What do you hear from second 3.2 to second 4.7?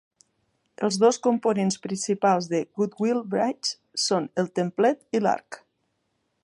Bridge són el